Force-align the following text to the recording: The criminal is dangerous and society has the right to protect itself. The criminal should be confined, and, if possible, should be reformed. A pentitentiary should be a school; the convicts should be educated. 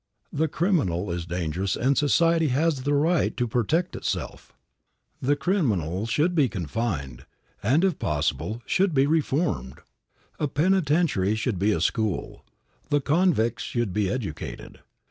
The 0.33 0.47
criminal 0.47 1.11
is 1.11 1.27
dangerous 1.27 1.75
and 1.75 1.95
society 1.95 2.47
has 2.47 2.81
the 2.81 2.93
right 2.95 3.37
to 3.37 3.47
protect 3.47 3.95
itself. 3.95 4.51
The 5.21 5.35
criminal 5.35 6.07
should 6.07 6.33
be 6.33 6.49
confined, 6.49 7.27
and, 7.61 7.83
if 7.85 7.99
possible, 7.99 8.63
should 8.65 8.95
be 8.95 9.05
reformed. 9.05 9.79
A 10.39 10.47
pentitentiary 10.47 11.35
should 11.35 11.59
be 11.59 11.71
a 11.71 11.79
school; 11.79 12.43
the 12.89 12.99
convicts 12.99 13.61
should 13.61 13.93
be 13.93 14.09
educated. 14.09 14.79